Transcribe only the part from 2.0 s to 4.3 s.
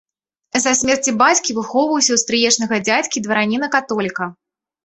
ў стрыечнага дзядзькі, двараніна-католіка.